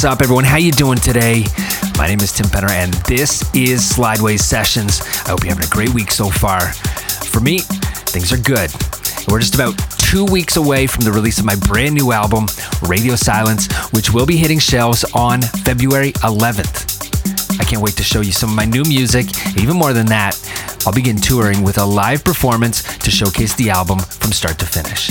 [0.00, 0.44] What's up, everyone?
[0.44, 1.44] How you doing today?
[1.98, 5.02] My name is Tim Penner, and this is Slideways Sessions.
[5.26, 6.72] I hope you're having a great week so far.
[7.28, 8.72] For me, things are good.
[9.28, 12.46] We're just about two weeks away from the release of my brand new album,
[12.80, 17.60] Radio Silence, which will be hitting shelves on February 11th.
[17.60, 19.26] I can't wait to show you some of my new music.
[19.58, 20.32] Even more than that,
[20.86, 25.08] I'll begin touring with a live performance to showcase the album from start to finish.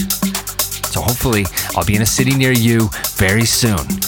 [0.90, 3.99] So hopefully, I'll be in a city near you very soon.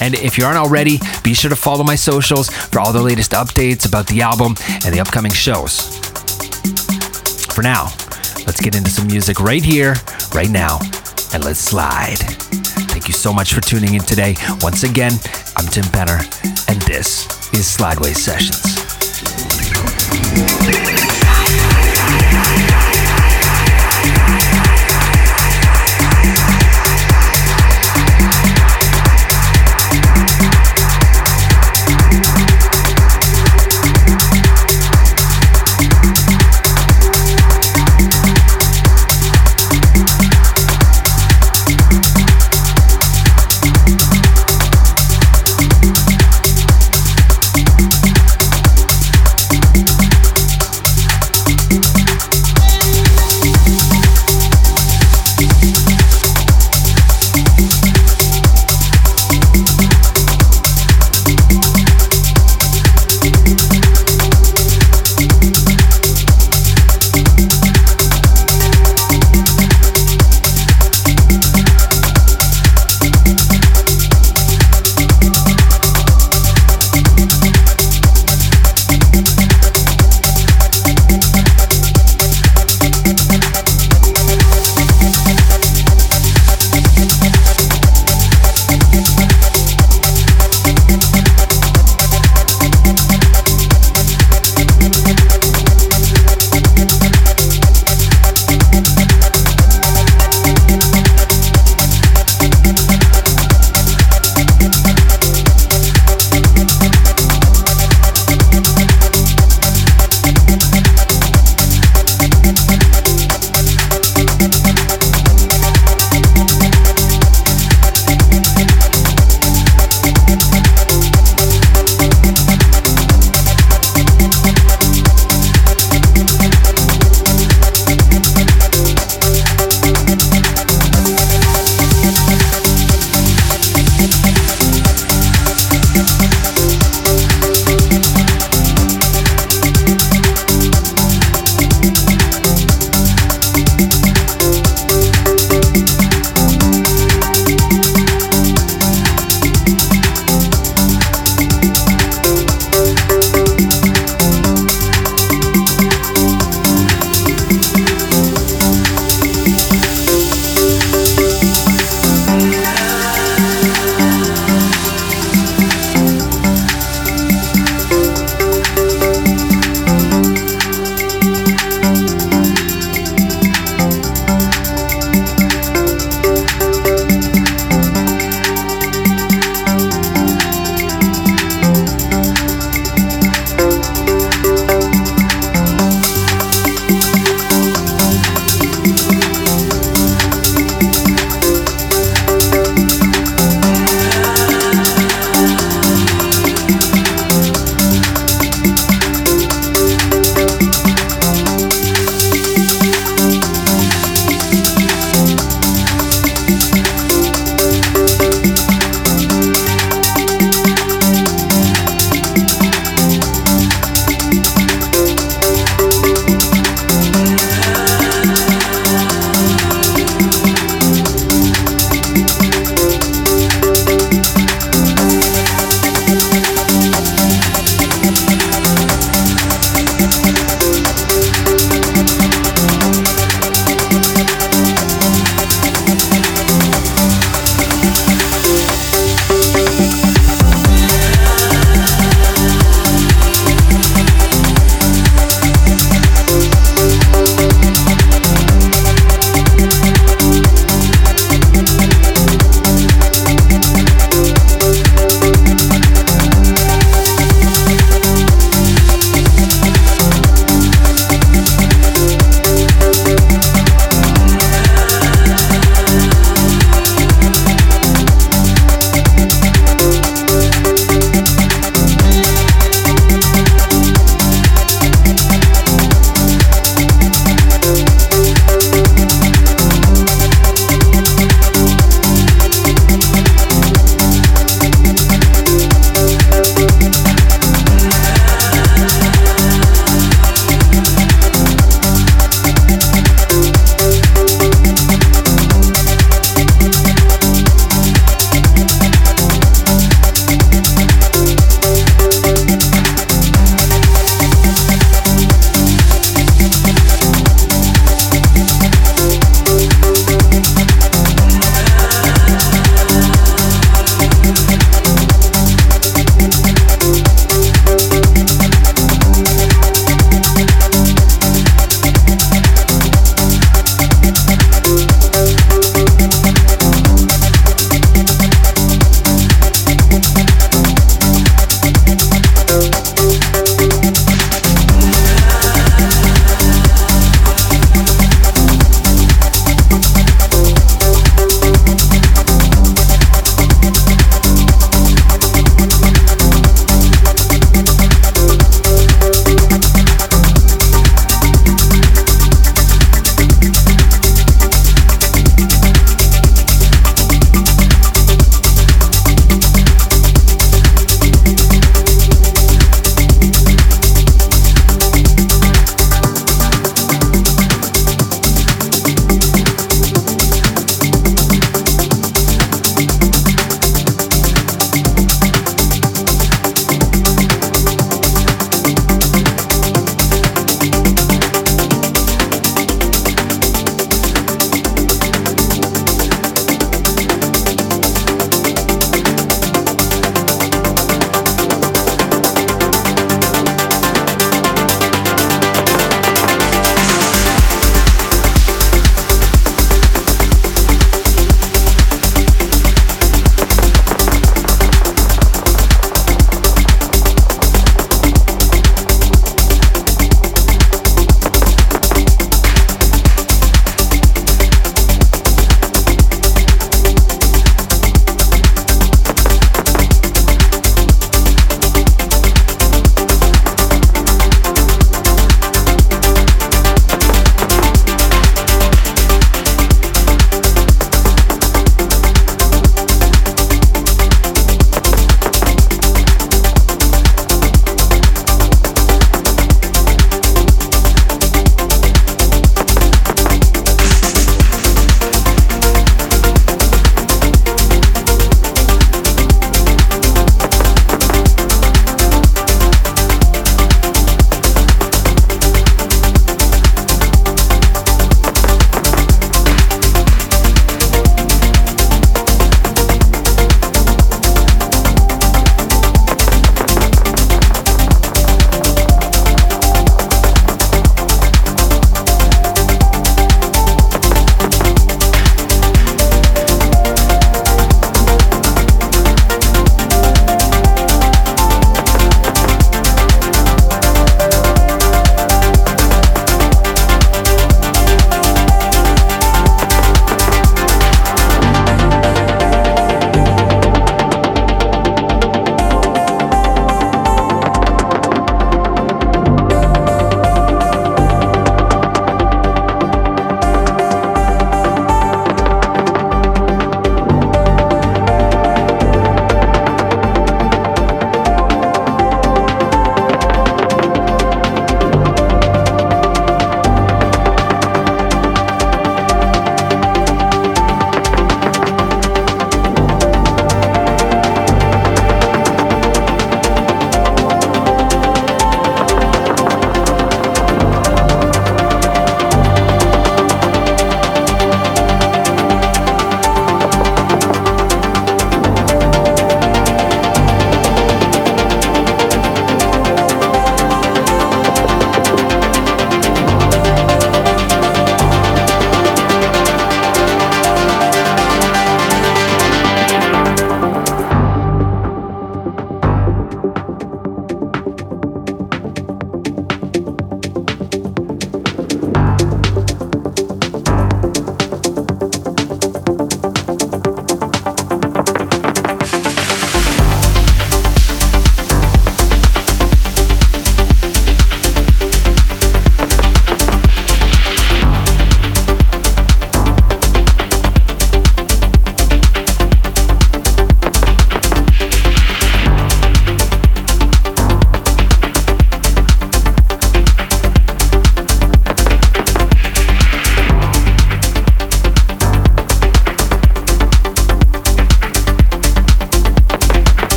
[0.00, 3.32] And if you aren't already, be sure to follow my socials for all the latest
[3.32, 5.98] updates about the album and the upcoming shows.
[7.54, 7.92] For now,
[8.46, 9.94] let's get into some music right here,
[10.34, 10.78] right now,
[11.34, 12.18] and let's slide.
[12.88, 14.34] Thank you so much for tuning in today.
[14.62, 15.12] Once again,
[15.56, 16.20] I'm Tim Penner,
[16.68, 18.80] and this is Slideways Sessions.